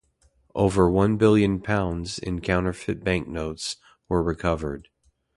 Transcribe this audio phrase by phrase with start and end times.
[0.55, 3.75] Over one billion pounds in counterfeit banknotes
[4.09, 4.87] were recovered.